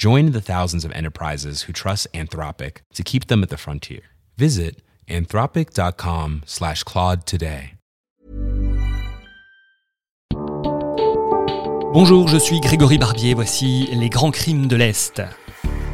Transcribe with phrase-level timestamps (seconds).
[0.00, 4.02] Join the thousands of enterprises who trust Anthropic to keep them at the frontier.
[4.36, 4.80] Visit
[5.10, 7.74] anthropic.com/claude today.
[11.92, 15.20] Bonjour, je suis Grégory Barbier, voici les grands crimes de l'Est.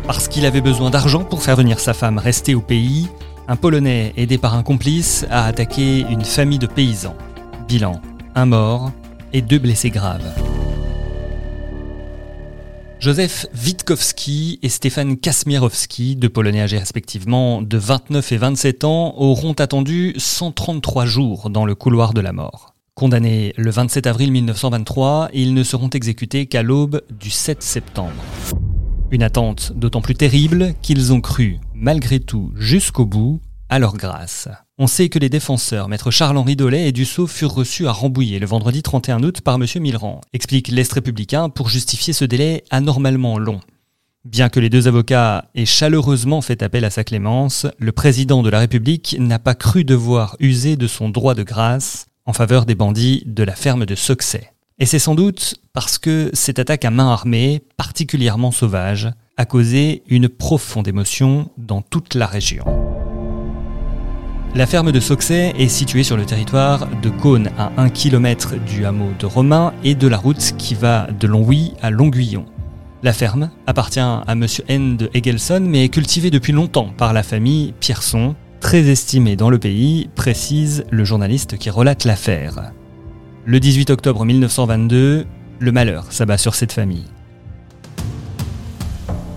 [0.06, 3.08] Parce qu'il avait besoin d'argent pour faire venir sa femme rester au pays,
[3.48, 7.16] un Polonais aidé par un complice a attaqué une famille de paysans.
[7.66, 8.02] Bilan,
[8.34, 8.92] un mort
[9.32, 10.30] et deux blessés graves.
[13.04, 19.52] Joseph Witkowski et Stéphane Kasmierowski, deux Polonais âgés respectivement de 29 et 27 ans, auront
[19.52, 22.72] attendu 133 jours dans le couloir de la mort.
[22.94, 28.24] Condamnés le 27 avril 1923, ils ne seront exécutés qu'à l'aube du 7 septembre.
[29.10, 34.48] Une attente d'autant plus terrible qu'ils ont cru, malgré tout, jusqu'au bout, à leur grâce.
[34.78, 38.46] On sait que les défenseurs, maître Charles-Henri Dollet et Dussault, furent reçus à Rambouillet le
[38.46, 39.66] vendredi 31 août par M.
[39.76, 43.60] Milran, explique l'Est républicain pour justifier ce délai anormalement long.
[44.24, 48.48] Bien que les deux avocats aient chaleureusement fait appel à sa clémence, le président de
[48.48, 52.74] la République n'a pas cru devoir user de son droit de grâce en faveur des
[52.74, 54.50] bandits de la ferme de Succès.
[54.78, 60.02] Et c'est sans doute parce que cette attaque à main armée, particulièrement sauvage, a causé
[60.08, 62.83] une profonde émotion dans toute la région.
[64.56, 68.86] La ferme de Soxay est située sur le territoire de Cône, à 1 km du
[68.86, 72.46] hameau de Romain et de la route qui va de Longwy à Longuillon.
[73.02, 74.46] La ferme appartient à M.
[74.68, 74.96] N.
[74.96, 79.58] de Egelson, mais est cultivée depuis longtemps par la famille Pierson, très estimée dans le
[79.58, 82.70] pays, précise le journaliste qui relate l'affaire.
[83.46, 85.26] Le 18 octobre 1922,
[85.58, 87.06] le malheur s'abat sur cette famille.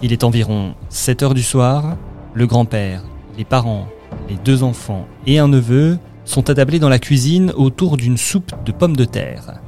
[0.04, 1.98] Il est environ 7 heures du soir,
[2.36, 3.02] le grand-père,
[3.36, 3.88] les parents,
[4.30, 8.72] les deux enfants et un neveu sont attablés dans la cuisine autour d'une soupe de
[8.72, 9.62] pommes de terre.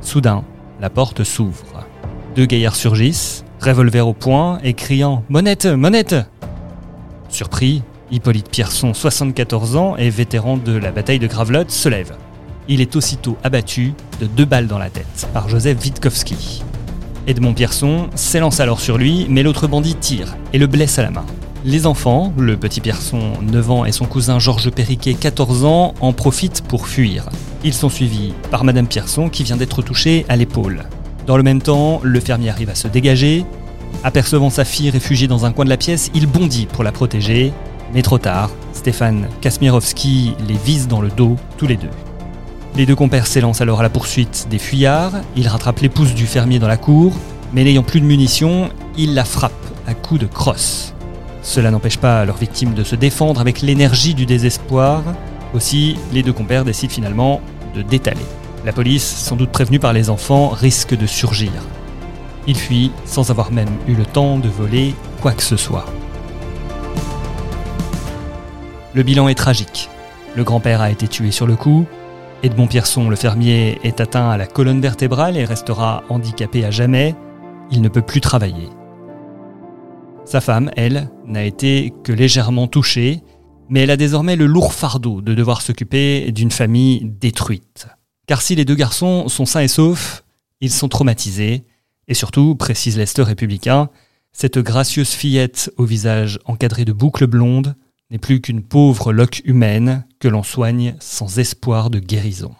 [0.00, 0.44] Soudain,
[0.80, 1.86] la porte s'ouvre.
[2.34, 6.16] Deux gaillards surgissent, revolver au poing et criant Monette, monette
[7.28, 12.16] Surpris, Hippolyte Pierson, 74 ans et vétéran de la bataille de Gravelotte, se lève.
[12.68, 16.62] Il est aussitôt abattu de deux balles dans la tête par Joseph Witkowski.
[17.26, 21.10] Edmond Pierson s'élance alors sur lui, mais l'autre bandit tire et le blesse à la
[21.10, 21.26] main.
[21.64, 26.12] Les enfants, le petit Pierson 9 ans et son cousin Georges Perriquet 14 ans, en
[26.12, 27.28] profitent pour fuir.
[27.64, 30.84] Ils sont suivis par Madame Pierson qui vient d'être touchée à l'épaule.
[31.26, 33.44] Dans le même temps, le fermier arrive à se dégager.
[34.04, 37.52] Apercevant sa fille réfugiée dans un coin de la pièce, il bondit pour la protéger.
[37.92, 41.90] Mais trop tard, Stéphane Kasmierowski les vise dans le dos, tous les deux.
[42.76, 45.14] Les deux compères s'élancent alors à la poursuite des fuyards.
[45.36, 47.12] Ils rattrapent l'épouse du fermier dans la cour,
[47.52, 49.52] mais n'ayant plus de munitions, ils la frappent
[49.88, 50.94] à coups de crosse.
[51.48, 55.02] Cela n'empêche pas leurs victimes de se défendre avec l'énergie du désespoir.
[55.54, 57.40] Aussi, les deux compères décident finalement
[57.74, 58.20] de détaler.
[58.66, 61.50] La police, sans doute prévenue par les enfants, risque de surgir.
[62.46, 65.86] Ils fuient sans avoir même eu le temps de voler quoi que ce soit.
[68.92, 69.88] Le bilan est tragique.
[70.36, 71.86] Le grand-père a été tué sur le coup.
[72.42, 77.14] Edmond Pierson, le fermier, est atteint à la colonne vertébrale et restera handicapé à jamais.
[77.70, 78.68] Il ne peut plus travailler.
[80.28, 83.22] Sa femme, elle, n'a été que légèrement touchée,
[83.70, 87.86] mais elle a désormais le lourd fardeau de devoir s'occuper d'une famille détruite.
[88.26, 90.24] Car si les deux garçons sont sains et saufs,
[90.60, 91.64] ils sont traumatisés,
[92.08, 93.88] et surtout, précise l'Est républicain,
[94.34, 97.74] cette gracieuse fillette au visage encadré de boucles blondes
[98.10, 102.54] n'est plus qu'une pauvre loque humaine que l'on soigne sans espoir de guérison.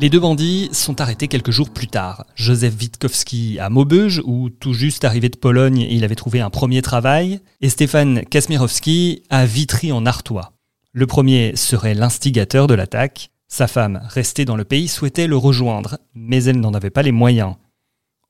[0.00, 2.24] Les deux bandits sont arrêtés quelques jours plus tard.
[2.36, 6.82] Joseph Witkowski à Maubeuge, où tout juste arrivé de Pologne, il avait trouvé un premier
[6.82, 10.52] travail, et Stéphane Kasmierowski à Vitry en Artois.
[10.92, 13.30] Le premier serait l'instigateur de l'attaque.
[13.48, 17.10] Sa femme, restée dans le pays, souhaitait le rejoindre, mais elle n'en avait pas les
[17.10, 17.56] moyens.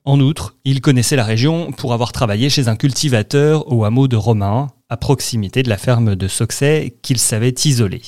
[0.07, 4.17] En outre, il connaissait la région pour avoir travaillé chez un cultivateur au hameau de
[4.17, 8.01] Romain, à proximité de la ferme de Soxay, qu'il savait isoler.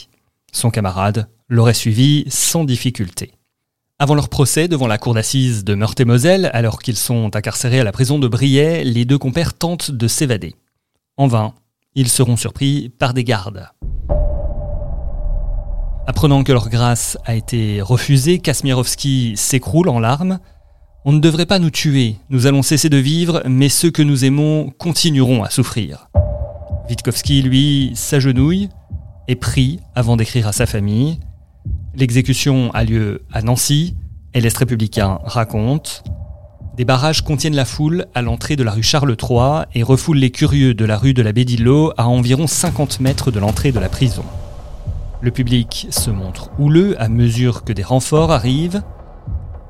[0.50, 3.32] Son camarade l'aurait suivi sans difficulté.
[4.02, 7.92] Avant leur procès devant la cour d'assises de Meurthe-et-Moselle, alors qu'ils sont incarcérés à la
[7.92, 10.56] prison de Briey, les deux compères tentent de s'évader.
[11.18, 11.52] En vain,
[11.94, 13.68] ils seront surpris par des gardes.
[16.06, 20.38] Apprenant que leur grâce a été refusée, Kasmierowski s'écroule en larmes.
[21.04, 24.24] On ne devrait pas nous tuer, nous allons cesser de vivre, mais ceux que nous
[24.24, 26.08] aimons continueront à souffrir.
[26.88, 28.70] Witkowski, lui, s'agenouille
[29.28, 31.18] et prie avant d'écrire à sa famille.
[31.94, 33.96] L'exécution a lieu à Nancy,
[34.32, 36.04] et l'Est républicain raconte
[36.76, 40.30] Des barrages contiennent la foule à l'entrée de la rue Charles III et refoulent les
[40.30, 43.88] curieux de la rue de la Bédillo à environ 50 mètres de l'entrée de la
[43.88, 44.24] prison.
[45.20, 48.82] Le public se montre houleux à mesure que des renforts arrivent.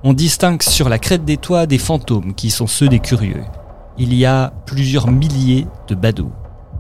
[0.05, 3.44] On distingue sur la crête des toits des fantômes qui sont ceux des curieux.
[3.99, 6.32] Il y a plusieurs milliers de badauds.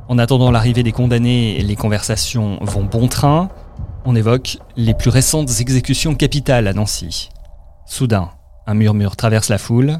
[0.08, 3.48] En attendant l'arrivée des condamnés, les conversations vont bon train.
[4.04, 7.28] On évoque les plus récentes exécutions capitales à Nancy.
[7.86, 8.30] Soudain,
[8.66, 9.98] un murmure traverse la foule.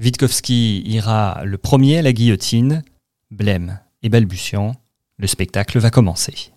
[0.00, 2.82] Witkowski ira le premier à la guillotine.
[3.30, 4.74] Blême et balbutiant,
[5.18, 6.52] le spectacle va commencer.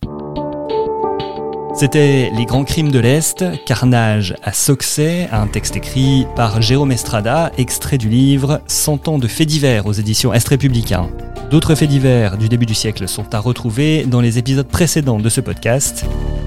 [1.74, 7.52] C'était Les Grands Crimes de l'Est, Carnage à Soxay, un texte écrit par Jérôme Estrada,
[7.58, 11.10] extrait du livre 100 ans de faits divers aux éditions Est républicain.
[11.52, 15.30] D'autres faits divers du début du siècle sont à retrouver dans les épisodes précédents de
[15.30, 16.06] ce podcast.